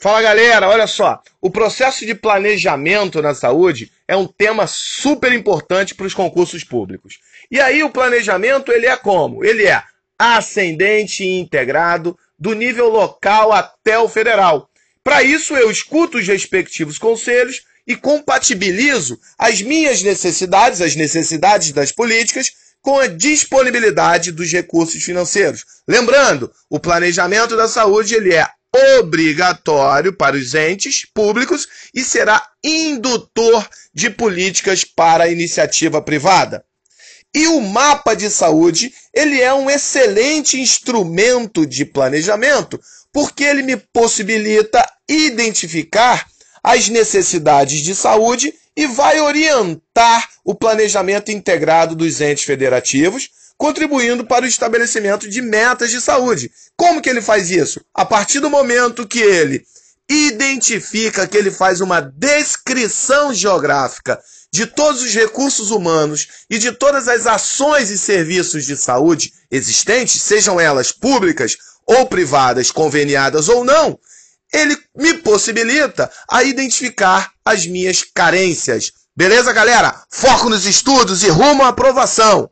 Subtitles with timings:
[0.00, 1.20] Fala galera, olha só.
[1.40, 7.18] O processo de planejamento na saúde é um tema super importante para os concursos públicos.
[7.50, 9.44] E aí o planejamento ele é como?
[9.44, 9.82] Ele é
[10.16, 14.70] ascendente e integrado do nível local até o federal.
[15.02, 21.90] Para isso eu escuto os respectivos conselhos e compatibilizo as minhas necessidades, as necessidades das
[21.90, 25.64] políticas, com a disponibilidade dos recursos financeiros.
[25.88, 28.46] Lembrando, o planejamento da saúde ele é
[28.98, 36.64] obrigatório para os entes públicos e será indutor de políticas para a iniciativa privada.
[37.34, 42.80] E o mapa de saúde, ele é um excelente instrumento de planejamento,
[43.12, 46.26] porque ele me possibilita identificar
[46.62, 54.44] as necessidades de saúde e vai orientar o planejamento integrado dos entes federativos, contribuindo para
[54.44, 56.50] o estabelecimento de metas de saúde.
[56.76, 57.80] Como que ele faz isso?
[57.92, 59.66] A partir do momento que ele
[60.08, 64.18] identifica que ele faz uma descrição geográfica
[64.50, 70.22] de todos os recursos humanos e de todas as ações e serviços de saúde existentes,
[70.22, 73.98] sejam elas públicas ou privadas, conveniadas ou não,
[74.52, 78.92] ele me possibilita a identificar as minhas carências.
[79.14, 80.02] Beleza, galera?
[80.10, 82.48] Foco nos estudos e rumo à aprovação.